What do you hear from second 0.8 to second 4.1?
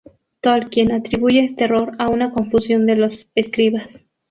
atribuye este error a una confusión de los escribas.